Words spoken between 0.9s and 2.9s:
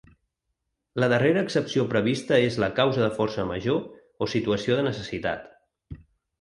La darrera excepció prevista és la